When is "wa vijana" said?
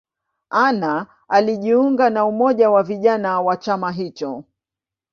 2.69-3.41